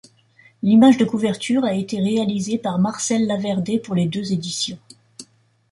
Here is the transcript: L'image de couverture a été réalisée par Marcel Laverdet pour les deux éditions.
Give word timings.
L'image 0.63 0.97
de 0.97 1.05
couverture 1.05 1.63
a 1.63 1.75
été 1.75 1.99
réalisée 2.01 2.57
par 2.57 2.79
Marcel 2.79 3.27
Laverdet 3.27 3.77
pour 3.77 3.93
les 3.93 4.07
deux 4.07 4.33
éditions. 4.33 4.79